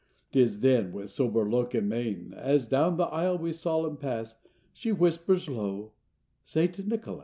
[0.31, 4.39] Tis then with sober look, and mein, As down the aisle we, solemn, pass,
[4.73, 5.91] She whispers low,
[6.43, 6.87] 'St.
[6.87, 7.19] Nicholas.